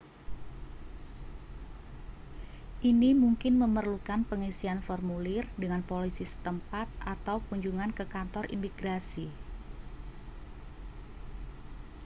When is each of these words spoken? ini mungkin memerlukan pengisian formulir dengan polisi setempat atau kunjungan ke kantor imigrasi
ini 2.91 3.09
mungkin 3.23 3.53
memerlukan 3.63 4.19
pengisian 4.29 4.79
formulir 4.87 5.43
dengan 5.61 5.81
polisi 5.89 6.23
setempat 6.31 6.87
atau 7.13 7.35
kunjungan 7.53 7.89
ke 7.97 8.05
kantor 8.13 8.43
imigrasi 8.55 9.27